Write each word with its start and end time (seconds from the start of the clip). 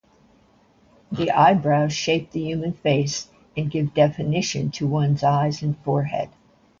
The 1.11 1.29
eyebrows 1.29 1.93
shape 1.93 2.31
the 2.31 2.41
human 2.41 2.73
face 2.73 3.27
and 3.55 3.69
give 3.69 3.93
definition 3.93 4.71
to 4.71 4.87
one's 4.87 5.21
eyes 5.21 5.61
and 5.61 5.77
forehead. 5.83 6.29